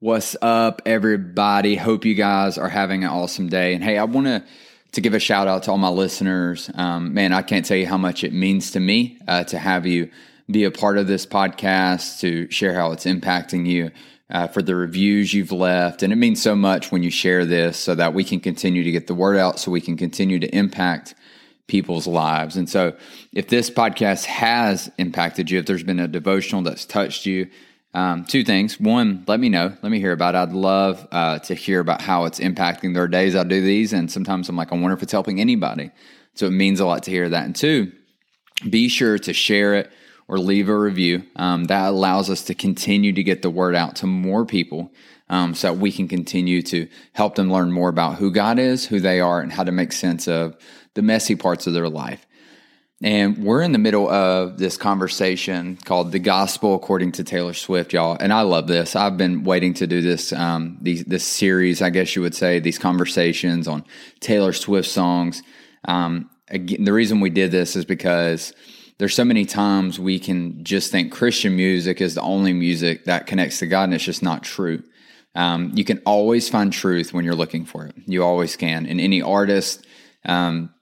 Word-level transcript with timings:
What's 0.00 0.36
up, 0.40 0.80
everybody? 0.86 1.74
Hope 1.74 2.04
you 2.04 2.14
guys 2.14 2.56
are 2.56 2.68
having 2.68 3.02
an 3.02 3.10
awesome 3.10 3.48
day. 3.48 3.74
And 3.74 3.82
hey, 3.82 3.98
I 3.98 4.04
want 4.04 4.28
to 4.28 4.44
to 4.92 5.00
give 5.00 5.12
a 5.12 5.18
shout 5.18 5.48
out 5.48 5.64
to 5.64 5.72
all 5.72 5.76
my 5.76 5.88
listeners. 5.88 6.70
Um, 6.76 7.14
man, 7.14 7.32
I 7.32 7.42
can't 7.42 7.66
tell 7.66 7.76
you 7.76 7.88
how 7.88 7.98
much 7.98 8.22
it 8.22 8.32
means 8.32 8.70
to 8.70 8.80
me 8.80 9.18
uh, 9.26 9.42
to 9.44 9.58
have 9.58 9.86
you 9.86 10.08
be 10.48 10.62
a 10.62 10.70
part 10.70 10.98
of 10.98 11.08
this 11.08 11.26
podcast, 11.26 12.20
to 12.20 12.48
share 12.48 12.74
how 12.74 12.92
it's 12.92 13.06
impacting 13.06 13.66
you, 13.66 13.90
uh, 14.30 14.46
for 14.46 14.62
the 14.62 14.76
reviews 14.76 15.34
you've 15.34 15.50
left, 15.50 16.04
and 16.04 16.12
it 16.12 16.16
means 16.16 16.40
so 16.40 16.54
much 16.54 16.92
when 16.92 17.02
you 17.02 17.10
share 17.10 17.44
this, 17.44 17.76
so 17.76 17.96
that 17.96 18.14
we 18.14 18.22
can 18.22 18.38
continue 18.38 18.84
to 18.84 18.92
get 18.92 19.08
the 19.08 19.16
word 19.16 19.36
out, 19.36 19.58
so 19.58 19.72
we 19.72 19.80
can 19.80 19.96
continue 19.96 20.38
to 20.38 20.56
impact 20.56 21.16
people's 21.66 22.06
lives. 22.06 22.56
And 22.56 22.70
so, 22.70 22.96
if 23.32 23.48
this 23.48 23.68
podcast 23.68 24.26
has 24.26 24.92
impacted 24.96 25.50
you, 25.50 25.58
if 25.58 25.66
there's 25.66 25.82
been 25.82 25.98
a 25.98 26.06
devotional 26.06 26.62
that's 26.62 26.86
touched 26.86 27.26
you 27.26 27.48
um, 27.98 28.24
two 28.24 28.44
things. 28.44 28.78
One, 28.78 29.24
let 29.26 29.40
me 29.40 29.48
know. 29.48 29.76
Let 29.82 29.90
me 29.90 29.98
hear 29.98 30.12
about 30.12 30.36
it. 30.36 30.38
I'd 30.38 30.52
love 30.52 31.08
uh, 31.10 31.40
to 31.40 31.54
hear 31.54 31.80
about 31.80 32.00
how 32.00 32.26
it's 32.26 32.38
impacting 32.38 32.94
their 32.94 33.08
days. 33.08 33.34
I 33.34 33.42
do 33.42 33.60
these, 33.60 33.92
and 33.92 34.08
sometimes 34.08 34.48
I'm 34.48 34.56
like, 34.56 34.70
I 34.70 34.76
wonder 34.76 34.96
if 34.96 35.02
it's 35.02 35.10
helping 35.10 35.40
anybody. 35.40 35.90
So 36.34 36.46
it 36.46 36.52
means 36.52 36.78
a 36.78 36.86
lot 36.86 37.02
to 37.04 37.10
hear 37.10 37.28
that. 37.28 37.44
And 37.44 37.56
two, 37.56 37.90
be 38.70 38.88
sure 38.88 39.18
to 39.18 39.32
share 39.32 39.74
it 39.74 39.90
or 40.28 40.38
leave 40.38 40.68
a 40.68 40.78
review. 40.78 41.24
Um, 41.34 41.64
that 41.64 41.88
allows 41.88 42.30
us 42.30 42.44
to 42.44 42.54
continue 42.54 43.12
to 43.14 43.22
get 43.24 43.42
the 43.42 43.50
word 43.50 43.74
out 43.74 43.96
to 43.96 44.06
more 44.06 44.46
people 44.46 44.92
um, 45.28 45.56
so 45.56 45.72
that 45.72 45.80
we 45.80 45.90
can 45.90 46.06
continue 46.06 46.62
to 46.62 46.86
help 47.14 47.34
them 47.34 47.52
learn 47.52 47.72
more 47.72 47.88
about 47.88 48.14
who 48.16 48.30
God 48.30 48.60
is, 48.60 48.86
who 48.86 49.00
they 49.00 49.18
are, 49.18 49.40
and 49.40 49.52
how 49.52 49.64
to 49.64 49.72
make 49.72 49.90
sense 49.90 50.28
of 50.28 50.56
the 50.94 51.02
messy 51.02 51.34
parts 51.34 51.66
of 51.66 51.72
their 51.72 51.88
life. 51.88 52.27
And 53.00 53.44
we're 53.44 53.62
in 53.62 53.70
the 53.70 53.78
middle 53.78 54.08
of 54.08 54.58
this 54.58 54.76
conversation 54.76 55.76
called 55.84 56.10
"The 56.10 56.18
Gospel 56.18 56.74
According 56.74 57.12
to 57.12 57.24
Taylor 57.24 57.54
Swift," 57.54 57.92
y'all. 57.92 58.16
And 58.18 58.32
I 58.32 58.40
love 58.40 58.66
this. 58.66 58.96
I've 58.96 59.16
been 59.16 59.44
waiting 59.44 59.72
to 59.74 59.86
do 59.86 60.02
this, 60.02 60.32
um, 60.32 60.78
these, 60.80 61.04
this 61.04 61.24
series, 61.24 61.80
I 61.80 61.90
guess 61.90 62.16
you 62.16 62.22
would 62.22 62.34
say, 62.34 62.58
these 62.58 62.78
conversations 62.78 63.68
on 63.68 63.84
Taylor 64.18 64.52
Swift 64.52 64.88
songs. 64.88 65.42
Um, 65.84 66.28
again, 66.48 66.82
the 66.82 66.92
reason 66.92 67.20
we 67.20 67.30
did 67.30 67.52
this 67.52 67.76
is 67.76 67.84
because 67.84 68.52
there's 68.98 69.14
so 69.14 69.24
many 69.24 69.44
times 69.44 70.00
we 70.00 70.18
can 70.18 70.64
just 70.64 70.90
think 70.90 71.12
Christian 71.12 71.54
music 71.54 72.00
is 72.00 72.16
the 72.16 72.22
only 72.22 72.52
music 72.52 73.04
that 73.04 73.26
connects 73.28 73.60
to 73.60 73.68
God, 73.68 73.84
and 73.84 73.94
it's 73.94 74.02
just 74.02 74.24
not 74.24 74.42
true. 74.42 74.82
Um, 75.36 75.70
you 75.72 75.84
can 75.84 76.02
always 76.04 76.48
find 76.48 76.72
truth 76.72 77.12
when 77.12 77.24
you're 77.24 77.36
looking 77.36 77.64
for 77.64 77.86
it. 77.86 77.94
You 78.06 78.24
always 78.24 78.56
can. 78.56 78.86
And 78.86 79.00
any 79.00 79.22
artist, 79.22 79.86
um, 80.24 80.74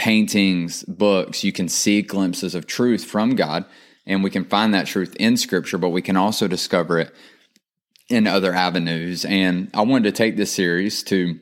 paintings, 0.00 0.82
books, 0.84 1.44
you 1.44 1.52
can 1.52 1.68
see 1.68 2.00
glimpses 2.00 2.54
of 2.54 2.66
truth 2.66 3.04
from 3.04 3.36
God, 3.36 3.66
and 4.06 4.24
we 4.24 4.30
can 4.30 4.46
find 4.46 4.72
that 4.72 4.86
truth 4.86 5.14
in 5.20 5.36
Scripture, 5.36 5.76
but 5.76 5.90
we 5.90 6.00
can 6.00 6.16
also 6.16 6.48
discover 6.48 6.98
it 6.98 7.14
in 8.08 8.26
other 8.26 8.54
avenues. 8.54 9.26
And 9.26 9.68
I 9.74 9.82
wanted 9.82 10.04
to 10.04 10.12
take 10.12 10.38
this 10.38 10.50
series 10.52 11.02
to 11.04 11.38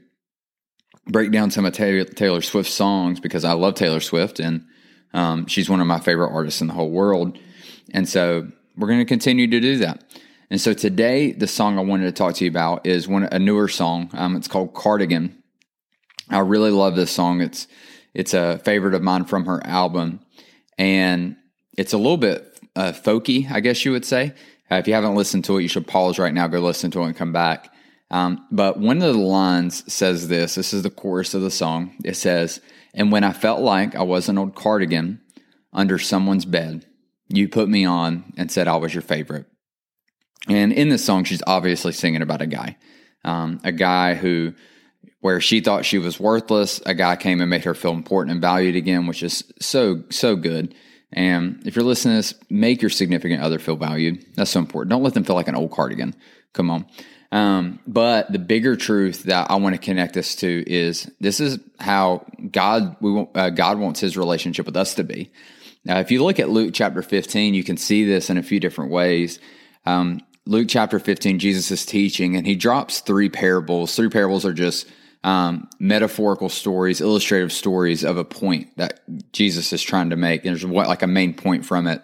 break 1.07 1.31
down 1.31 1.53
some 1.53 1.67
of 1.67 1.73
Taylor 1.73 2.43
Swift's 2.43 2.75
songs 2.75 3.21
because 3.21 3.45
I 3.45 3.53
love 3.53 3.77
Taylor 3.77 4.01
Swift, 4.01 4.41
and 4.41 4.67
um, 5.15 5.47
she's 5.47 5.71
one 5.71 5.81
of 5.81 5.87
my 5.87 6.01
favorite 6.01 6.33
artists 6.33 6.61
in 6.61 6.67
the 6.67 6.75
whole 6.75 6.91
world. 6.91 7.39
And 7.95 8.09
so 8.09 8.49
we're 8.77 8.89
going 8.89 8.99
to 8.99 9.05
continue 9.05 9.47
to 9.47 9.61
do 9.61 9.77
that. 9.79 10.03
And 10.51 10.61
so 10.61 10.75
today, 10.75 11.31
the 11.31 11.47
song 11.47 11.79
I 11.79 11.83
wanted 11.83 12.07
to 12.07 12.13
talk 12.13 12.35
to 12.35 12.45
you 12.45 12.51
about 12.51 12.89
is 12.89 13.07
one 13.07 13.23
a 13.23 13.39
newer 13.39 13.69
song. 13.69 14.11
Um, 14.15 14.35
it's 14.35 14.49
called 14.49 14.75
Cardigan. 14.75 15.45
I 16.29 16.41
really 16.41 16.73
love 16.73 16.97
this 16.97 17.13
song. 17.13 17.41
It's 17.41 17.69
it's 18.19 18.35
a 18.35 18.59
favorite 18.59 18.95
of 18.95 19.03
mine 19.03 19.27
from 19.27 19.47
her 19.47 19.65
album, 19.65 20.19
and 20.77 21.37
it's 21.77 21.93
a 21.93 21.97
little 21.97 22.17
bit 22.17 22.59
uh, 22.75 22.91
folky, 22.91 23.49
I 23.49 23.61
guess 23.61 23.85
you 23.85 23.93
would 23.93 24.05
say. 24.05 24.35
Uh, 24.69 24.75
if 24.75 24.89
you 24.89 24.95
haven't 24.95 25.15
listened 25.15 25.45
to 25.45 25.57
it, 25.57 25.63
you 25.63 25.69
should 25.69 25.87
pause 25.87 26.19
right 26.19 26.35
now, 26.35 26.49
go 26.49 26.59
listen 26.59 26.91
to 26.91 27.03
it, 27.03 27.07
and 27.07 27.17
come 27.17 27.33
back. 27.33 27.73
Um, 28.11 28.45
but 28.51 28.81
one 28.81 28.97
of 28.97 29.15
the 29.15 29.21
lines 29.21 29.91
says 29.93 30.27
this. 30.27 30.57
This 30.57 30.75
is 30.75 30.83
the 30.83 30.91
chorus 30.91 31.33
of 31.33 31.43
the 31.43 31.51
song. 31.51 31.95
It 32.05 32.17
says, 32.17 32.61
"And 32.93 33.13
when 33.13 33.23
I 33.23 33.33
felt 33.33 33.61
like 33.61 33.95
I 33.95 34.03
was 34.03 34.29
an 34.29 34.37
old 34.37 34.57
cardigan 34.57 35.21
under 35.73 35.97
someone's 35.97 36.45
bed, 36.45 36.87
you 37.29 37.49
put 37.49 37.69
me 37.69 37.85
on 37.85 38.33
and 38.37 38.51
said 38.51 38.67
I 38.67 38.77
was 38.79 38.95
your 38.95 39.03
favorite." 39.03 39.47
And 40.49 40.73
in 40.73 40.89
this 40.89 41.05
song, 41.05 41.23
she's 41.23 41.43
obviously 41.47 41.93
singing 41.93 42.23
about 42.23 42.43
a 42.43 42.47
guy, 42.47 42.79
um, 43.25 43.61
a 43.63 43.71
guy 43.71 44.15
who 44.15 44.55
where 45.21 45.41
she 45.41 45.61
thought 45.61 45.85
she 45.85 45.99
was 45.99 46.21
worthless, 46.21 46.81
a 46.87 46.95
guy 46.95 47.17
came 47.17 47.41
and 47.41 47.51
made 47.51 47.65
her 47.65 47.75
feel 47.75 47.93
important 47.93 48.33
and 48.33 48.41
valued 48.41 48.77
again, 48.77 49.07
which 49.07 49.23
is 49.23 49.45
so, 49.61 50.05
so 50.11 50.37
good. 50.37 50.75
And 51.13 51.63
if 51.67 51.75
you're 51.75 51.85
listening 51.85 52.23
to 52.23 52.29
this, 52.29 52.35
make 52.51 52.83
your 52.83 52.91
significant 52.91 53.43
other 53.43 53.59
feel 53.59 53.77
valued. 53.77 54.25
That's 54.35 54.51
so 54.51 54.61
important. 54.61 54.91
Don't 54.91 55.03
let 55.03 55.15
them 55.15 55.25
feel 55.25 55.37
like 55.37 55.49
an 55.49 55.57
old 55.57 55.73
cardigan. 55.73 56.15
Come 56.53 56.71
on. 56.71 56.87
Um, 57.31 57.81
but 57.87 58.33
the 58.33 58.39
bigger 58.39 58.77
truth 58.77 59.25
that 59.25 59.51
I 59.51 59.57
want 59.57 59.75
to 59.75 59.81
connect 59.81 60.15
this 60.15 60.37
to 60.37 60.65
is 60.67 61.11
this 61.21 61.41
is 61.41 61.59
how 61.79 62.25
God 62.51 62.97
we 63.01 63.13
want, 63.13 63.31
uh, 63.35 63.51
God 63.51 63.79
wants 63.79 64.01
His 64.01 64.17
relationship 64.17 64.67
with 64.67 64.77
us 64.77 64.95
to 64.95 65.05
be. 65.05 65.31
Now, 65.85 65.99
if 65.99 66.11
you 66.11 66.23
look 66.23 66.39
at 66.39 66.49
Luke 66.49 66.73
chapter 66.75 67.03
15, 67.03 67.55
you 67.55 67.65
can 67.65 67.77
see 67.77 68.05
this 68.05 68.31
in 68.31 68.39
a 68.39 68.43
few 68.43 68.61
different 68.61 68.91
ways. 68.91 69.41
Um, 69.85 70.21
Luke 70.47 70.69
chapter 70.69 70.99
15, 70.99 71.39
Jesus 71.39 71.71
is 71.71 71.85
teaching, 71.85 72.35
and 72.35 72.47
he 72.47 72.55
drops 72.55 73.01
three 73.01 73.29
parables. 73.29 73.95
Three 73.95 74.09
parables 74.09 74.47
are 74.47 74.55
just 74.55 74.87
um, 75.29 75.69
metaphorical 75.79 76.49
stories, 76.49 77.03
illustrative 77.03 77.53
stories 77.53 78.03
of 78.03 78.17
a 78.17 78.25
point 78.25 78.75
that 78.79 79.01
Jesus 79.35 79.75
is 79.75 79.83
trying 79.83 80.09
to 80.09 80.17
make. 80.17 80.43
There's 80.43 80.65
what 80.65 80.89
like 80.89 81.03
a 81.03 81.07
main 81.07 81.35
point 81.35 81.67
from 81.67 81.87
it. 81.87 82.01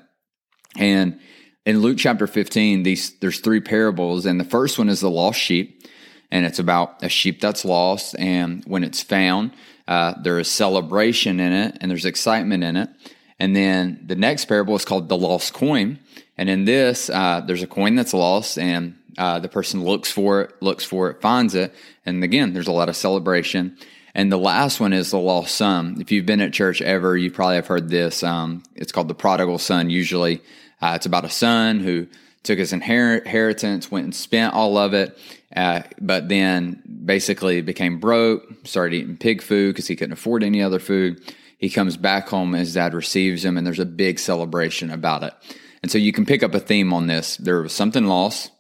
And 0.76 1.18
in 1.64 1.80
Luke 1.80 1.96
chapter 1.96 2.26
15, 2.26 2.82
these 2.82 3.18
there's 3.20 3.40
three 3.40 3.60
parables, 3.60 4.26
and 4.26 4.38
the 4.38 4.44
first 4.44 4.78
one 4.78 4.90
is 4.90 5.00
the 5.00 5.08
lost 5.08 5.40
sheep, 5.40 5.88
and 6.30 6.44
it's 6.44 6.58
about 6.58 7.02
a 7.02 7.08
sheep 7.08 7.40
that's 7.40 7.64
lost, 7.64 8.14
and 8.18 8.62
when 8.66 8.84
it's 8.84 9.02
found, 9.02 9.52
uh, 9.88 10.12
there 10.22 10.38
is 10.38 10.48
celebration 10.48 11.41
in 11.41 11.54
it, 11.54 11.78
and 11.80 11.91
there's 11.91 12.04
excitement 12.04 12.62
in 12.62 12.76
it. 12.76 12.91
And 13.38 13.56
then 13.56 14.04
the 14.04 14.16
next 14.16 14.44
parable 14.44 14.76
is 14.76 14.84
called 14.84 15.08
the 15.08 15.16
lost 15.16 15.54
coin, 15.54 15.98
and 16.36 16.50
in 16.50 16.66
this, 16.66 17.08
uh, 17.08 17.41
there's 17.41 17.62
a 17.62 17.66
coin 17.66 17.94
that's 17.94 18.12
lost, 18.12 18.58
and 18.58 18.96
uh, 19.19 19.38
the 19.41 19.48
person 19.48 19.84
looks 19.84 20.10
for 20.10 20.42
it, 20.42 20.62
looks 20.62 20.84
for 20.84 21.10
it, 21.10 21.20
finds 21.20 21.54
it. 21.54 21.75
And 22.04 22.22
again, 22.25 22.52
there's 22.52 22.69
a 22.69 22.72
lot 22.72 22.88
of 22.88 22.97
celebration. 22.97 23.76
And 24.14 24.30
the 24.30 24.38
last 24.38 24.80
one 24.80 24.92
is 24.92 25.10
the 25.10 25.19
lost 25.19 25.54
son. 25.56 25.97
If 26.00 26.12
you've 26.12 26.26
been 26.26 26.41
at 26.41 26.52
church 26.52 26.80
ever, 26.80 27.16
you 27.16 27.30
probably 27.30 27.56
have 27.56 27.66
heard 27.66 27.88
this. 27.88 28.22
Um, 28.22 28.62
it's 28.76 28.92
called 28.92 29.08
the 29.08 29.14
prodigal 29.14 29.58
son. 29.58 29.91
Usually, 29.91 30.41
uh, 30.80 30.92
it's 30.94 31.06
about 31.06 31.24
a 31.24 31.30
son 31.30 31.80
who 31.80 32.06
took 32.44 32.58
his 32.58 32.72
inheritance, 32.72 33.91
went 33.91 34.04
and 34.04 34.14
spent 34.14 34.54
all 34.54 34.76
of 34.76 34.94
it, 34.94 35.19
uh, 35.56 35.82
but 36.00 36.28
then 36.28 36.82
basically 37.04 37.60
became 37.62 37.98
broke, 37.98 38.44
started 38.64 38.97
eating 38.97 39.16
pig 39.16 39.42
food 39.42 39.74
because 39.74 39.88
he 39.88 39.97
couldn't 39.97 40.12
afford 40.12 40.44
any 40.44 40.62
other 40.62 40.78
food. 40.78 41.20
He 41.58 41.70
comes 41.70 41.97
back 41.97 42.28
home, 42.28 42.53
his 42.53 42.74
dad 42.74 42.92
receives 42.92 43.44
him, 43.44 43.56
and 43.56 43.66
there's 43.66 43.78
a 43.78 43.86
big 43.86 44.19
celebration 44.19 44.91
about 44.91 45.22
it. 45.22 45.32
And 45.82 45.91
so 45.91 45.98
you 45.98 46.12
can 46.12 46.26
pick 46.26 46.42
up 46.42 46.54
a 46.54 46.60
theme 46.60 46.92
on 46.92 47.06
this. 47.06 47.36
There 47.38 47.62
was 47.62 47.72
something 47.72 48.04
lost, 48.06 48.50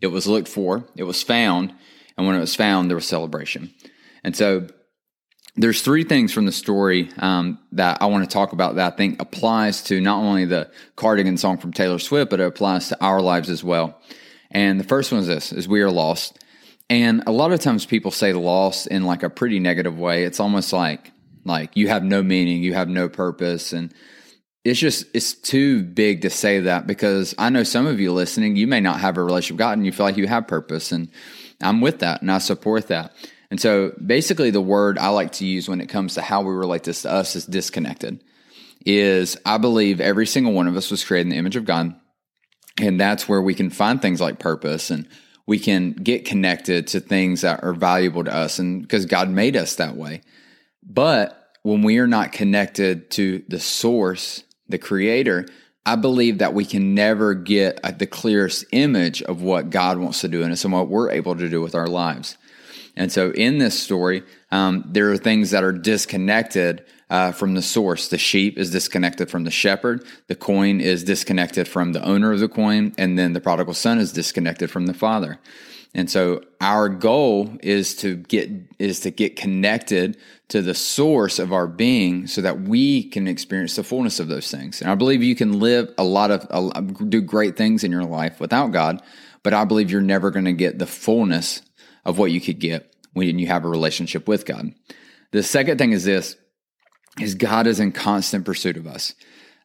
it 0.00 0.08
was 0.08 0.26
looked 0.26 0.48
for, 0.48 0.84
it 0.96 1.04
was 1.04 1.22
found, 1.22 1.74
and 2.16 2.26
when 2.26 2.36
it 2.36 2.40
was 2.40 2.54
found, 2.54 2.90
there 2.90 2.96
was 2.96 3.06
celebration. 3.06 3.72
And 4.24 4.36
so 4.36 4.66
there's 5.56 5.82
three 5.82 6.04
things 6.04 6.32
from 6.32 6.46
the 6.46 6.52
story 6.52 7.10
um, 7.18 7.58
that 7.72 8.00
I 8.00 8.06
want 8.06 8.24
to 8.24 8.32
talk 8.32 8.52
about 8.52 8.76
that 8.76 8.92
I 8.92 8.96
think 8.96 9.20
applies 9.20 9.82
to 9.84 10.00
not 10.00 10.18
only 10.18 10.44
the 10.44 10.70
Cardigan 10.96 11.36
song 11.36 11.58
from 11.58 11.72
Taylor 11.72 11.98
Swift, 11.98 12.30
but 12.30 12.40
it 12.40 12.46
applies 12.46 12.88
to 12.88 13.04
our 13.04 13.20
lives 13.20 13.50
as 13.50 13.64
well. 13.64 14.00
And 14.50 14.78
the 14.78 14.84
first 14.84 15.12
one 15.12 15.20
is 15.20 15.26
this: 15.26 15.52
is 15.52 15.68
we 15.68 15.80
are 15.80 15.90
lost. 15.90 16.38
And 16.88 17.22
a 17.26 17.30
lot 17.32 17.52
of 17.52 17.60
times 17.60 17.86
people 17.86 18.10
say 18.10 18.32
lost 18.32 18.88
in 18.88 19.04
like 19.04 19.22
a 19.22 19.30
pretty 19.30 19.60
negative 19.60 19.98
way. 19.98 20.24
It's 20.24 20.40
almost 20.40 20.72
like 20.72 21.12
like 21.44 21.76
you 21.76 21.88
have 21.88 22.04
no 22.04 22.22
meaning, 22.22 22.62
you 22.62 22.74
have 22.74 22.88
no 22.88 23.08
purpose, 23.08 23.72
and 23.72 23.94
it's 24.64 24.78
just 24.78 25.06
it's 25.14 25.32
too 25.34 25.82
big 25.82 26.22
to 26.22 26.30
say 26.30 26.60
that 26.60 26.86
because 26.86 27.34
I 27.38 27.48
know 27.50 27.62
some 27.62 27.86
of 27.86 27.98
you 27.98 28.12
listening, 28.12 28.56
you 28.56 28.66
may 28.66 28.80
not 28.80 29.00
have 29.00 29.16
a 29.16 29.24
relationship 29.24 29.54
with 29.54 29.60
God 29.60 29.78
and 29.78 29.86
you 29.86 29.92
feel 29.92 30.06
like 30.06 30.16
you 30.16 30.26
have 30.26 30.46
purpose, 30.46 30.92
and 30.92 31.10
I'm 31.60 31.80
with 31.80 32.00
that 32.00 32.20
and 32.20 32.30
I 32.30 32.38
support 32.38 32.88
that. 32.88 33.14
And 33.50 33.60
so 33.60 33.92
basically 34.04 34.50
the 34.50 34.60
word 34.60 34.98
I 34.98 35.08
like 35.08 35.32
to 35.32 35.46
use 35.46 35.68
when 35.68 35.80
it 35.80 35.88
comes 35.88 36.14
to 36.14 36.22
how 36.22 36.42
we 36.42 36.52
relate 36.52 36.84
this 36.84 37.02
to 37.02 37.10
us 37.10 37.34
is 37.36 37.46
disconnected. 37.46 38.22
Is 38.86 39.36
I 39.44 39.58
believe 39.58 40.00
every 40.00 40.26
single 40.26 40.52
one 40.52 40.68
of 40.68 40.76
us 40.76 40.90
was 40.90 41.04
created 41.04 41.26
in 41.26 41.30
the 41.30 41.36
image 41.36 41.56
of 41.56 41.64
God. 41.64 41.94
And 42.80 42.98
that's 42.98 43.28
where 43.28 43.42
we 43.42 43.54
can 43.54 43.68
find 43.68 44.00
things 44.00 44.20
like 44.20 44.38
purpose 44.38 44.90
and 44.90 45.06
we 45.46 45.58
can 45.58 45.92
get 45.92 46.24
connected 46.24 46.86
to 46.88 47.00
things 47.00 47.40
that 47.40 47.62
are 47.64 47.74
valuable 47.74 48.24
to 48.24 48.34
us 48.34 48.58
and 48.58 48.82
because 48.82 49.04
God 49.04 49.28
made 49.28 49.56
us 49.56 49.74
that 49.76 49.96
way. 49.96 50.22
But 50.82 51.36
when 51.62 51.82
we 51.82 51.98
are 51.98 52.06
not 52.06 52.32
connected 52.32 53.10
to 53.12 53.42
the 53.48 53.60
source, 53.60 54.44
the 54.70 54.78
creator, 54.78 55.46
I 55.86 55.96
believe 55.96 56.38
that 56.38 56.54
we 56.54 56.64
can 56.64 56.94
never 56.94 57.34
get 57.34 57.98
the 57.98 58.06
clearest 58.06 58.64
image 58.72 59.22
of 59.22 59.42
what 59.42 59.70
God 59.70 59.98
wants 59.98 60.20
to 60.20 60.28
do 60.28 60.42
in 60.42 60.52
us 60.52 60.64
and 60.64 60.72
what 60.72 60.88
we're 60.88 61.10
able 61.10 61.36
to 61.36 61.48
do 61.48 61.60
with 61.60 61.74
our 61.74 61.86
lives. 61.86 62.36
And 62.96 63.10
so 63.10 63.30
in 63.30 63.58
this 63.58 63.80
story, 63.80 64.22
um, 64.50 64.84
there 64.86 65.10
are 65.10 65.16
things 65.16 65.52
that 65.52 65.64
are 65.64 65.72
disconnected 65.72 66.84
uh, 67.08 67.32
from 67.32 67.54
the 67.54 67.62
source. 67.62 68.08
The 68.08 68.18
sheep 68.18 68.58
is 68.58 68.70
disconnected 68.70 69.30
from 69.30 69.44
the 69.44 69.50
shepherd. 69.50 70.04
The 70.26 70.36
coin 70.36 70.80
is 70.80 71.02
disconnected 71.02 71.66
from 71.66 71.92
the 71.92 72.04
owner 72.04 72.32
of 72.32 72.40
the 72.40 72.48
coin. 72.48 72.92
And 72.98 73.18
then 73.18 73.32
the 73.32 73.40
prodigal 73.40 73.74
son 73.74 73.98
is 73.98 74.12
disconnected 74.12 74.70
from 74.70 74.86
the 74.86 74.94
father. 74.94 75.38
And 75.94 76.08
so 76.08 76.42
our 76.60 76.88
goal 76.88 77.50
is 77.62 77.96
to 77.96 78.16
get 78.16 78.48
is 78.78 79.00
to 79.00 79.10
get 79.10 79.34
connected 79.36 80.16
to 80.48 80.62
the 80.62 80.74
source 80.74 81.38
of 81.38 81.52
our 81.52 81.66
being 81.66 82.26
so 82.26 82.40
that 82.42 82.60
we 82.60 83.04
can 83.04 83.26
experience 83.26 83.76
the 83.76 83.82
fullness 83.82 84.20
of 84.20 84.28
those 84.28 84.50
things. 84.50 84.80
And 84.80 84.90
I 84.90 84.94
believe 84.94 85.22
you 85.22 85.34
can 85.34 85.58
live 85.58 85.92
a 85.98 86.04
lot 86.04 86.30
of 86.30 87.10
do 87.10 87.20
great 87.20 87.56
things 87.56 87.82
in 87.82 87.90
your 87.90 88.04
life 88.04 88.40
without 88.40 88.72
God, 88.72 89.02
but 89.42 89.52
I 89.52 89.64
believe 89.64 89.90
you're 89.90 90.00
never 90.00 90.30
going 90.30 90.44
to 90.44 90.52
get 90.52 90.78
the 90.78 90.86
fullness 90.86 91.62
of 92.04 92.18
what 92.18 92.30
you 92.30 92.40
could 92.40 92.60
get 92.60 92.94
when 93.12 93.38
you 93.38 93.48
have 93.48 93.64
a 93.64 93.68
relationship 93.68 94.28
with 94.28 94.46
God. 94.46 94.72
The 95.32 95.42
second 95.42 95.78
thing 95.78 95.92
is 95.92 96.04
this 96.04 96.36
is 97.20 97.34
God 97.34 97.66
is 97.66 97.80
in 97.80 97.90
constant 97.90 98.44
pursuit 98.44 98.76
of 98.76 98.86
us. 98.86 99.14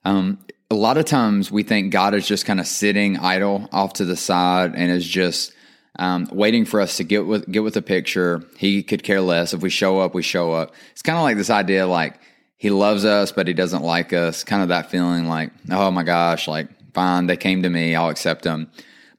Um, 0.03 0.39
a 0.71 0.75
lot 0.75 0.97
of 0.97 1.05
times 1.05 1.51
we 1.51 1.61
think 1.61 1.93
God 1.93 2.15
is 2.15 2.27
just 2.27 2.45
kind 2.45 2.59
of 2.59 2.65
sitting 2.65 3.17
idle 3.17 3.69
off 3.71 3.93
to 3.93 4.05
the 4.05 4.15
side 4.15 4.73
and 4.75 4.91
is 4.91 5.07
just 5.07 5.53
um, 5.97 6.27
waiting 6.31 6.65
for 6.65 6.81
us 6.81 6.97
to 6.97 7.03
get 7.03 7.25
with 7.25 7.49
get 7.51 7.63
with 7.63 7.73
the 7.73 7.81
picture. 7.81 8.43
He 8.57 8.83
could 8.83 9.03
care 9.03 9.21
less 9.21 9.53
if 9.53 9.61
we 9.61 9.69
show 9.69 9.99
up. 9.99 10.13
We 10.13 10.21
show 10.21 10.51
up. 10.51 10.73
It's 10.91 11.01
kind 11.01 11.17
of 11.17 11.23
like 11.23 11.37
this 11.37 11.49
idea, 11.49 11.87
like 11.87 12.19
he 12.57 12.69
loves 12.69 13.05
us, 13.05 13.31
but 13.31 13.47
he 13.47 13.53
doesn't 13.53 13.83
like 13.83 14.13
us. 14.13 14.43
Kind 14.43 14.61
of 14.61 14.69
that 14.69 14.91
feeling, 14.91 15.27
like 15.27 15.51
oh 15.71 15.91
my 15.91 16.03
gosh, 16.03 16.47
like 16.47 16.67
fine, 16.93 17.27
they 17.27 17.37
came 17.37 17.63
to 17.63 17.69
me, 17.69 17.95
I'll 17.95 18.09
accept 18.09 18.43
them. 18.43 18.71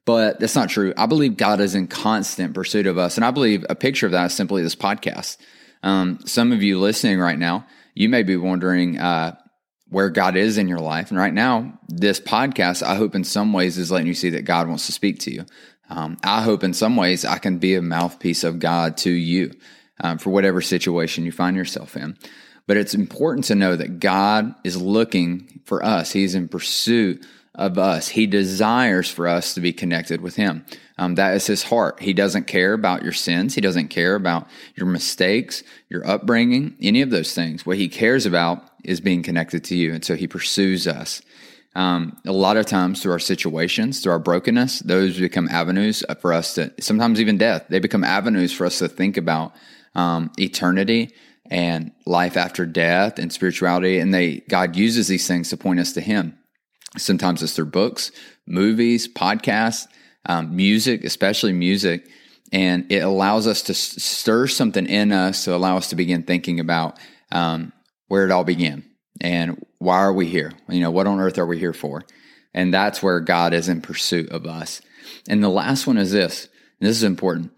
But 0.05 0.39
that's 0.39 0.55
not 0.55 0.69
true. 0.69 0.93
I 0.95 1.05
believe 1.05 1.35
God 1.35 1.59
is 1.59 1.75
in 1.75 1.87
constant 1.87 2.53
pursuit 2.53 2.87
of 2.87 2.97
us, 2.97 3.17
and 3.17 3.25
I 3.25 3.31
believe 3.31 3.65
a 3.69 3.75
picture 3.75 4.05
of 4.05 4.13
that 4.13 4.27
is 4.27 4.33
simply 4.33 4.61
this 4.63 4.75
podcast. 4.75 5.37
Um, 5.83 6.19
some 6.25 6.51
of 6.51 6.63
you 6.63 6.79
listening 6.79 7.19
right 7.19 7.37
now 7.37 7.65
you 7.97 8.09
may 8.09 8.21
be 8.21 8.37
wondering 8.37 8.99
uh, 8.99 9.35
where 9.89 10.11
God 10.11 10.35
is 10.37 10.59
in 10.59 10.67
your 10.67 10.79
life. 10.79 11.09
And 11.09 11.19
right 11.19 11.33
now, 11.33 11.79
this 11.89 12.19
podcast, 12.19 12.83
I 12.83 12.93
hope 12.93 13.15
in 13.15 13.23
some 13.23 13.53
ways 13.53 13.79
is 13.79 13.89
letting 13.89 14.05
you 14.05 14.13
see 14.13 14.29
that 14.31 14.43
God 14.43 14.67
wants 14.67 14.85
to 14.85 14.91
speak 14.91 15.17
to 15.21 15.33
you. 15.33 15.45
Um, 15.89 16.17
I 16.23 16.41
hope 16.41 16.63
in 16.63 16.73
some 16.73 16.95
ways 16.95 17.25
I 17.25 17.37
can 17.37 17.59
be 17.59 17.75
a 17.75 17.81
mouthpiece 17.81 18.43
of 18.43 18.59
God 18.59 18.97
to 18.97 19.09
you 19.09 19.53
um, 19.99 20.17
for 20.17 20.29
whatever 20.29 20.61
situation 20.61 21.25
you 21.25 21.31
find 21.31 21.55
yourself 21.55 21.95
in. 21.95 22.17
But 22.67 22.77
it's 22.77 22.93
important 22.93 23.45
to 23.45 23.55
know 23.55 23.75
that 23.75 23.99
God 23.99 24.53
is 24.63 24.81
looking 24.81 25.61
for 25.65 25.83
us. 25.83 26.11
He's 26.11 26.35
in 26.35 26.49
pursuit 26.49 27.25
of 27.55 27.77
us. 27.77 28.09
He 28.09 28.27
desires 28.27 29.09
for 29.09 29.27
us 29.27 29.55
to 29.55 29.61
be 29.61 29.73
connected 29.73 30.21
with 30.21 30.35
Him. 30.35 30.65
Um, 30.97 31.15
that 31.15 31.35
is 31.35 31.47
His 31.47 31.63
heart. 31.63 32.01
He 32.01 32.13
doesn't 32.13 32.45
care 32.45 32.73
about 32.73 33.03
your 33.03 33.13
sins. 33.13 33.55
He 33.55 33.61
doesn't 33.61 33.87
care 33.87 34.15
about 34.15 34.47
your 34.75 34.85
mistakes, 34.85 35.63
your 35.89 36.07
upbringing, 36.07 36.75
any 36.81 37.01
of 37.01 37.09
those 37.09 37.33
things. 37.33 37.65
What 37.65 37.77
He 37.77 37.87
cares 37.87 38.25
about 38.25 38.63
is 38.83 39.01
being 39.01 39.23
connected 39.23 39.63
to 39.65 39.75
you. 39.75 39.93
And 39.93 40.05
so 40.05 40.15
He 40.15 40.27
pursues 40.27 40.87
us. 40.87 41.21
Um, 41.77 42.17
a 42.25 42.31
lot 42.31 42.57
of 42.57 42.65
times 42.65 43.03
through 43.03 43.11
our 43.11 43.19
situations, 43.19 43.99
through 43.99 44.13
our 44.13 44.19
brokenness, 44.19 44.79
those 44.79 45.19
become 45.19 45.47
avenues 45.47 46.03
for 46.19 46.33
us 46.33 46.55
to, 46.55 46.73
sometimes 46.79 47.21
even 47.21 47.37
death, 47.37 47.67
they 47.69 47.77
become 47.77 48.03
avenues 48.03 48.51
for 48.51 48.65
us 48.65 48.79
to 48.79 48.87
think 48.87 49.15
about 49.15 49.53
um, 49.93 50.31
eternity 50.39 51.13
and 51.51 51.91
life 52.07 52.35
after 52.35 52.65
death 52.65 53.19
and 53.19 53.31
spirituality. 53.31 53.99
And 53.99 54.11
they, 54.11 54.37
God 54.49 54.75
uses 54.75 55.07
these 55.07 55.27
things 55.27 55.51
to 55.51 55.57
point 55.57 55.79
us 55.79 55.93
to 55.93 56.01
Him. 56.01 56.35
Sometimes 56.97 57.43
it's 57.43 57.53
through 57.53 57.67
books, 57.67 58.11
movies, 58.47 59.07
podcasts, 59.07 59.87
um, 60.25 60.55
music, 60.55 61.03
especially 61.03 61.53
music. 61.53 62.09
And 62.51 62.91
it 62.91 63.03
allows 63.03 63.45
us 63.45 63.61
to 63.63 63.75
stir 63.75 64.47
something 64.47 64.87
in 64.87 65.11
us 65.11 65.43
to 65.43 65.53
allow 65.53 65.77
us 65.77 65.89
to 65.89 65.95
begin 65.95 66.23
thinking 66.23 66.59
about 66.59 66.97
um, 67.31 67.71
where 68.07 68.25
it 68.25 68.31
all 68.31 68.45
began 68.45 68.83
and 69.21 69.65
why 69.79 69.97
are 69.97 70.13
we 70.13 70.27
here? 70.27 70.51
You 70.69 70.81
know, 70.81 70.91
what 70.91 71.07
on 71.07 71.19
earth 71.19 71.37
are 71.37 71.45
we 71.45 71.59
here 71.59 71.73
for? 71.73 72.03
And 72.53 72.73
that's 72.73 73.03
where 73.03 73.19
God 73.19 73.53
is 73.53 73.69
in 73.69 73.81
pursuit 73.81 74.29
of 74.31 74.45
us. 74.45 74.81
And 75.27 75.43
the 75.43 75.49
last 75.49 75.87
one 75.87 75.97
is 75.97 76.11
this, 76.11 76.49
this 76.79 76.97
is 76.97 77.03
important. 77.03 77.51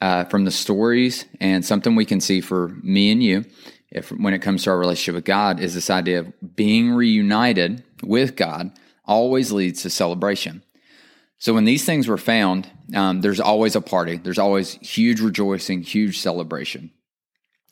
Uh, 0.00 0.24
from 0.24 0.44
the 0.44 0.50
stories 0.50 1.24
and 1.40 1.64
something 1.64 1.94
we 1.94 2.04
can 2.04 2.20
see 2.20 2.40
for 2.40 2.68
me 2.82 3.10
and 3.10 3.22
you, 3.22 3.44
if 3.90 4.10
when 4.10 4.34
it 4.34 4.40
comes 4.40 4.64
to 4.64 4.70
our 4.70 4.78
relationship 4.78 5.14
with 5.14 5.24
God, 5.24 5.60
is 5.60 5.72
this 5.72 5.88
idea 5.88 6.20
of 6.20 6.56
being 6.56 6.90
reunited 6.90 7.82
with 8.02 8.36
God 8.36 8.72
always 9.06 9.52
leads 9.52 9.82
to 9.82 9.90
celebration. 9.90 10.62
So 11.38 11.54
when 11.54 11.64
these 11.64 11.84
things 11.84 12.08
were 12.08 12.18
found, 12.18 12.68
um, 12.94 13.20
there's 13.20 13.40
always 13.40 13.76
a 13.76 13.80
party. 13.80 14.16
There's 14.16 14.38
always 14.38 14.72
huge 14.72 15.20
rejoicing, 15.20 15.82
huge 15.82 16.18
celebration. 16.18 16.90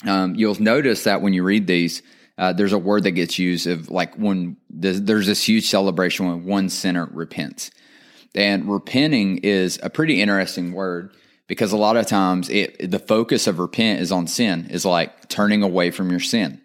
Um, 0.07 0.35
you'll 0.35 0.61
notice 0.61 1.05
that 1.05 1.23
when 1.23 1.33
you 1.33 1.43
read 1.43 1.67
these, 1.67 2.03
uh, 2.39 2.53
there's 2.53 2.73
a 2.73 2.79
word 2.79 3.05
that 3.05 3.13
gets 3.13 3.39
used 3.39 3.67
of 3.67 3.91
like 3.91 4.15
when 4.17 4.57
there's, 4.71 5.03
there's 5.03 5.27
this 5.27 5.47
huge 5.47 5.69
celebration 5.69 6.29
when 6.29 6.45
one 6.45 6.69
sinner 6.69 7.09
repents. 7.13 7.71
And 8.35 8.71
repenting 8.71 9.39
is 9.39 9.79
a 9.83 9.91
pretty 9.91 10.21
interesting 10.21 10.73
word 10.73 11.15
because 11.47 11.73
a 11.73 11.77
lot 11.77 11.97
of 11.97 12.07
times 12.07 12.49
it, 12.49 12.91
the 12.91 12.99
focus 12.99 13.47
of 13.47 13.59
repent 13.59 14.01
is 14.01 14.11
on 14.11 14.27
sin, 14.27 14.69
is 14.71 14.87
like 14.87 15.29
turning 15.29 15.63
away 15.63 15.91
from 15.91 16.11
your 16.11 16.21
sin. 16.21 16.61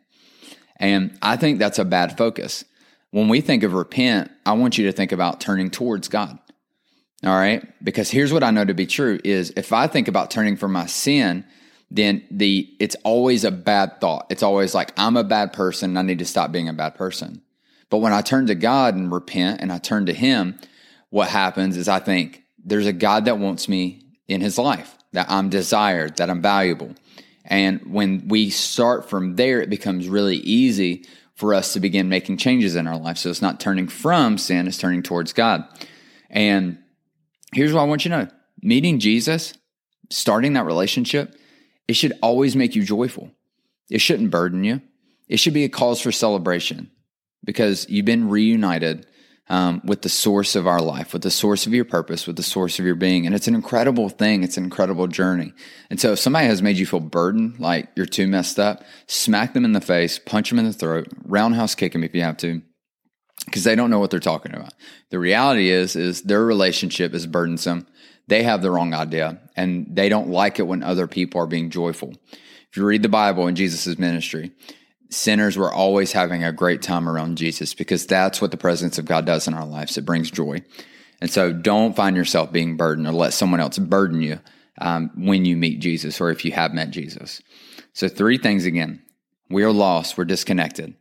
And 0.77 1.17
I 1.21 1.35
think 1.35 1.59
that's 1.59 1.79
a 1.79 1.85
bad 1.85 2.17
focus 2.17 2.63
when 3.11 3.29
we 3.29 3.41
think 3.41 3.63
of 3.63 3.73
repent, 3.73 4.31
I 4.45 4.53
want 4.53 4.77
you 4.77 4.85
to 4.85 4.91
think 4.91 5.11
about 5.11 5.41
turning 5.41 5.69
towards 5.69 6.07
God. 6.07 6.37
All 7.25 7.35
right? 7.35 7.65
Because 7.83 8.11
here's 8.11 8.33
what 8.33 8.43
I 8.43 8.51
know 8.51 8.65
to 8.65 8.73
be 8.73 8.85
true 8.85 9.19
is 9.23 9.51
if 9.55 9.73
I 9.73 9.87
think 9.87 10.07
about 10.07 10.29
turning 10.29 10.55
from 10.55 10.71
my 10.71 10.85
sin, 10.85 11.45
then 11.89 12.23
the 12.29 12.69
it's 12.79 12.95
always 13.03 13.43
a 13.43 13.51
bad 13.51 13.99
thought. 14.01 14.27
It's 14.29 14.43
always 14.43 14.75
like 14.75 14.93
I'm 14.97 15.17
a 15.17 15.23
bad 15.23 15.53
person, 15.53 15.97
I 15.97 16.01
need 16.01 16.19
to 16.19 16.25
stop 16.25 16.51
being 16.51 16.69
a 16.69 16.73
bad 16.73 16.95
person. 16.95 17.41
But 17.89 17.99
when 17.99 18.13
I 18.13 18.21
turn 18.21 18.47
to 18.47 18.55
God 18.55 18.95
and 18.95 19.11
repent 19.11 19.61
and 19.61 19.71
I 19.71 19.77
turn 19.77 20.07
to 20.07 20.13
him, 20.13 20.59
what 21.09 21.29
happens 21.29 21.77
is 21.77 21.87
I 21.87 21.99
think 21.99 22.43
there's 22.63 22.85
a 22.85 22.93
God 22.93 23.25
that 23.25 23.39
wants 23.39 23.69
me 23.69 24.01
in 24.27 24.41
his 24.41 24.57
life, 24.57 24.97
that 25.13 25.29
I'm 25.29 25.49
desired, 25.49 26.17
that 26.17 26.29
I'm 26.29 26.41
valuable. 26.41 26.93
And 27.45 27.93
when 27.93 28.27
we 28.27 28.49
start 28.49 29.09
from 29.09 29.37
there, 29.37 29.61
it 29.61 29.69
becomes 29.69 30.09
really 30.09 30.35
easy 30.37 31.05
for 31.35 31.53
us 31.53 31.73
to 31.73 31.79
begin 31.79 32.09
making 32.09 32.37
changes 32.37 32.75
in 32.75 32.87
our 32.87 32.97
life. 32.97 33.17
So 33.17 33.29
it's 33.29 33.41
not 33.41 33.59
turning 33.59 33.87
from 33.87 34.37
sin, 34.37 34.67
it's 34.67 34.77
turning 34.77 35.03
towards 35.03 35.31
God. 35.31 35.63
And 36.29 36.79
here's 37.53 37.73
what 37.73 37.81
I 37.81 37.85
want 37.85 38.03
you 38.03 38.11
to 38.11 38.25
know 38.25 38.31
meeting 38.61 38.99
Jesus, 38.99 39.53
starting 40.09 40.53
that 40.53 40.65
relationship, 40.65 41.35
it 41.87 41.95
should 41.95 42.13
always 42.21 42.55
make 42.55 42.75
you 42.75 42.83
joyful. 42.83 43.31
It 43.89 43.99
shouldn't 43.99 44.31
burden 44.31 44.63
you. 44.63 44.81
It 45.27 45.37
should 45.37 45.53
be 45.53 45.63
a 45.63 45.69
cause 45.69 46.01
for 46.01 46.11
celebration 46.11 46.91
because 47.43 47.87
you've 47.89 48.05
been 48.05 48.29
reunited 48.29 49.05
um, 49.49 49.81
with 49.85 50.01
the 50.01 50.09
source 50.09 50.55
of 50.55 50.67
our 50.67 50.81
life, 50.81 51.13
with 51.13 51.21
the 51.21 51.31
source 51.31 51.65
of 51.65 51.73
your 51.73 51.85
purpose, 51.85 52.27
with 52.27 52.35
the 52.35 52.43
source 52.43 52.79
of 52.79 52.85
your 52.85 52.95
being. 52.95 53.25
And 53.25 53.33
it's 53.33 53.47
an 53.47 53.55
incredible 53.55 54.09
thing. 54.09 54.43
It's 54.43 54.57
an 54.57 54.65
incredible 54.65 55.07
journey. 55.07 55.53
And 55.89 55.99
so 55.99 56.11
if 56.13 56.19
somebody 56.19 56.47
has 56.47 56.61
made 56.61 56.77
you 56.77 56.85
feel 56.85 56.99
burdened, 56.99 57.59
like 57.59 57.89
you're 57.95 58.05
too 58.05 58.27
messed 58.27 58.59
up, 58.59 58.83
smack 59.07 59.53
them 59.53 59.63
in 59.63 59.71
the 59.71 59.81
face, 59.81 60.19
punch 60.19 60.49
them 60.49 60.59
in 60.59 60.65
the 60.65 60.73
throat, 60.73 61.07
roundhouse 61.23 61.75
kick 61.75 61.93
them 61.93 62.03
if 62.03 62.13
you 62.13 62.21
have 62.23 62.37
to, 62.37 62.61
because 63.45 63.63
they 63.63 63.75
don't 63.75 63.89
know 63.89 63.99
what 63.99 64.11
they're 64.11 64.19
talking 64.19 64.53
about. 64.53 64.73
The 65.11 65.19
reality 65.19 65.69
is, 65.69 65.95
is 65.95 66.23
their 66.23 66.43
relationship 66.43 67.13
is 67.13 67.25
burdensome. 67.25 67.87
They 68.27 68.43
have 68.43 68.61
the 68.61 68.71
wrong 68.71 68.93
idea 68.93 69.39
and 69.55 69.87
they 69.89 70.09
don't 70.09 70.29
like 70.29 70.59
it 70.59 70.67
when 70.67 70.83
other 70.83 71.07
people 71.07 71.41
are 71.41 71.47
being 71.47 71.69
joyful. 71.69 72.13
If 72.69 72.77
you 72.77 72.85
read 72.85 73.03
the 73.03 73.09
Bible 73.09 73.47
in 73.47 73.55
Jesus' 73.55 73.97
ministry, 73.97 74.51
sinners 75.09 75.57
were 75.57 75.71
always 75.71 76.11
having 76.11 76.43
a 76.43 76.51
great 76.51 76.81
time 76.81 77.07
around 77.07 77.37
Jesus 77.37 77.73
because 77.73 78.05
that's 78.05 78.41
what 78.41 78.51
the 78.51 78.57
presence 78.57 78.97
of 78.97 79.05
God 79.05 79.25
does 79.25 79.47
in 79.47 79.53
our 79.53 79.65
lives. 79.65 79.97
It 79.97 80.05
brings 80.05 80.29
joy. 80.29 80.61
And 81.21 81.31
so 81.31 81.53
don't 81.53 81.95
find 81.95 82.15
yourself 82.15 82.51
being 82.51 82.77
burdened 82.77 83.07
or 83.07 83.13
let 83.13 83.33
someone 83.33 83.59
else 83.59 83.77
burden 83.77 84.21
you 84.21 84.39
um, 84.79 85.09
when 85.15 85.45
you 85.45 85.57
meet 85.57 85.79
Jesus 85.79 86.21
or 86.21 86.29
if 86.29 86.45
you 86.45 86.51
have 86.51 86.73
met 86.73 86.91
Jesus. 86.91 87.41
So, 87.93 88.07
three 88.07 88.37
things 88.37 88.65
again 88.65 89.01
we 89.49 89.63
are 89.63 89.71
lost, 89.71 90.17
we're 90.17 90.25
disconnected. 90.25 90.93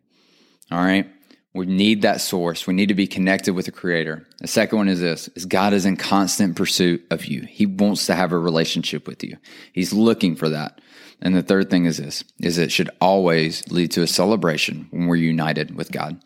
All 0.71 0.79
right. 0.79 1.11
We 1.57 1.67
need 1.67 2.03
that 2.03 2.21
source. 2.21 2.67
We 2.67 2.75
need 2.75 2.89
to 2.89 2.95
be 2.95 3.07
connected 3.07 3.55
with 3.55 3.65
the 3.65 3.73
creator. 3.73 4.27
The 4.41 4.47
second 4.47 4.77
one 4.77 4.89
is 4.89 5.01
this 5.01 5.29
is 5.29 5.47
God 5.47 5.73
is 5.73 5.87
in 5.87 5.97
constant 5.97 6.55
pursuit 6.55 7.07
of 7.11 7.25
you. 7.25 7.43
He 7.43 7.65
wants 7.65 8.07
to 8.07 8.15
have 8.15 8.33
a 8.33 8.39
relationship 8.39 9.09
with 9.09 9.25
you. 9.25 9.39
He's 9.73 9.93
looking 9.93 10.37
for 10.37 10.51
that. 10.51 10.81
And 11.23 11.35
the 11.35 11.43
third 11.43 11.71
thing 11.71 11.87
is 11.87 11.97
this, 11.97 12.25
is 12.41 12.59
it 12.59 12.71
should 12.71 12.91
always 13.01 13.67
lead 13.69 13.91
to 13.93 14.03
a 14.03 14.07
celebration 14.07 14.87
when 14.91 15.07
we're 15.07 15.17
united 15.17 15.75
with 15.75 15.91
God. 15.91 16.21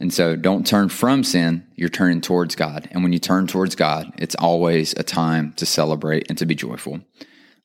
And 0.00 0.12
so 0.12 0.34
don't 0.34 0.66
turn 0.66 0.88
from 0.88 1.22
sin, 1.22 1.64
you're 1.76 1.88
turning 1.88 2.20
towards 2.20 2.56
God. 2.56 2.88
And 2.90 3.04
when 3.04 3.12
you 3.12 3.20
turn 3.20 3.46
towards 3.46 3.76
God, 3.76 4.12
it's 4.18 4.34
always 4.34 4.94
a 4.94 5.04
time 5.04 5.52
to 5.58 5.64
celebrate 5.64 6.26
and 6.28 6.36
to 6.38 6.46
be 6.46 6.56
joyful. 6.56 7.00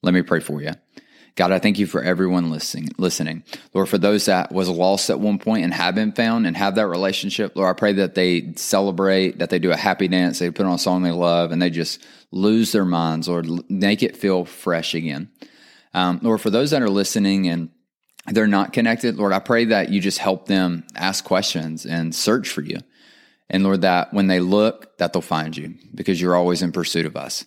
Let 0.04 0.14
me 0.14 0.22
pray 0.22 0.40
for 0.40 0.62
you. 0.62 0.74
God, 1.38 1.52
I 1.52 1.60
thank 1.60 1.78
you 1.78 1.86
for 1.86 2.02
everyone 2.02 2.50
listening. 2.50 2.90
Listening, 2.98 3.44
Lord, 3.72 3.88
for 3.88 4.00
those 4.00 4.26
that 4.26 4.52
was 4.52 4.70
lost 4.70 5.12
at 5.12 5.20
one 5.20 5.38
point 5.38 5.64
and 5.64 5.72
have 5.72 5.94
been 5.94 6.12
found 6.12 6.48
and 6.48 6.58
have 6.58 6.74
that 6.76 6.88
relationship, 6.88 7.56
Lord, 7.56 7.70
I 7.70 7.78
pray 7.78 7.94
that 7.94 8.16
they 8.16 8.54
celebrate, 8.56 9.38
that 9.38 9.52
they 9.52 9.60
do 9.60 9.72
a 9.72 9.78
happy 9.78 10.08
dance, 10.08 10.40
they 10.40 10.50
put 10.50 10.66
on 10.66 10.74
a 10.74 10.80
song 10.80 11.04
they 11.04 11.12
love, 11.12 11.52
and 11.52 11.62
they 11.62 11.70
just 11.70 12.04
lose 12.32 12.72
their 12.72 12.86
minds, 12.86 13.30
Lord, 13.30 13.48
make 13.70 14.02
it 14.02 14.18
feel 14.18 14.46
fresh 14.46 14.96
again. 14.96 15.30
Um, 15.94 16.20
Lord, 16.24 16.42
for 16.42 16.50
those 16.50 16.72
that 16.72 16.82
are 16.82 16.90
listening 16.90 17.48
and 17.48 17.70
they're 18.26 18.48
not 18.48 18.74
connected, 18.74 19.18
Lord, 19.18 19.32
I 19.32 19.40
pray 19.40 19.66
that 19.66 19.90
you 19.90 20.02
just 20.02 20.18
help 20.18 20.48
them 20.48 20.86
ask 20.96 21.24
questions 21.24 21.86
and 21.86 22.16
search 22.16 22.50
for 22.50 22.62
you. 22.62 22.80
And 23.48 23.64
Lord, 23.64 23.82
that 23.82 24.12
when 24.12 24.26
they 24.26 24.40
look, 24.40 24.98
that 24.98 25.14
they'll 25.14 25.22
find 25.22 25.56
you 25.56 25.76
because 25.94 26.20
you're 26.20 26.36
always 26.36 26.64
in 26.64 26.72
pursuit 26.72 27.06
of 27.06 27.16
us. 27.16 27.46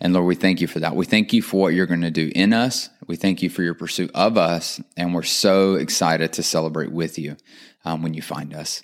And 0.00 0.12
Lord, 0.12 0.26
we 0.26 0.34
thank 0.34 0.60
you 0.60 0.66
for 0.66 0.80
that. 0.80 0.94
We 0.94 1.06
thank 1.06 1.32
you 1.32 1.42
for 1.42 1.60
what 1.60 1.74
you're 1.74 1.86
going 1.86 2.02
to 2.02 2.10
do 2.10 2.30
in 2.34 2.52
us. 2.52 2.88
We 3.06 3.16
thank 3.16 3.42
you 3.42 3.50
for 3.50 3.62
your 3.62 3.74
pursuit 3.74 4.10
of 4.14 4.38
us. 4.38 4.80
And 4.96 5.14
we're 5.14 5.22
so 5.22 5.74
excited 5.74 6.32
to 6.34 6.42
celebrate 6.42 6.92
with 6.92 7.18
you 7.18 7.36
um, 7.84 8.02
when 8.02 8.14
you 8.14 8.22
find 8.22 8.54
us. 8.54 8.82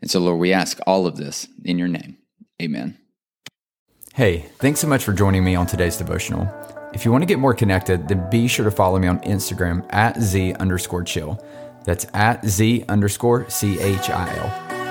And 0.00 0.10
so, 0.10 0.20
Lord, 0.20 0.40
we 0.40 0.52
ask 0.52 0.78
all 0.86 1.06
of 1.06 1.16
this 1.16 1.46
in 1.64 1.78
your 1.78 1.88
name. 1.88 2.18
Amen. 2.60 2.98
Hey, 4.14 4.46
thanks 4.58 4.80
so 4.80 4.88
much 4.88 5.04
for 5.04 5.12
joining 5.12 5.44
me 5.44 5.54
on 5.54 5.66
today's 5.66 5.96
devotional. 5.96 6.50
If 6.94 7.04
you 7.04 7.12
want 7.12 7.22
to 7.22 7.26
get 7.26 7.38
more 7.38 7.54
connected, 7.54 8.08
then 8.08 8.28
be 8.30 8.48
sure 8.48 8.64
to 8.64 8.70
follow 8.70 8.98
me 8.98 9.06
on 9.06 9.20
Instagram 9.20 9.86
at 9.92 10.20
Z 10.20 10.54
underscore 10.54 11.04
chill. 11.04 11.44
That's 11.84 12.06
at 12.14 12.44
Z 12.46 12.84
underscore 12.88 13.48
C 13.50 13.78
H 13.78 14.10
I 14.10 14.36
L. 14.36 14.65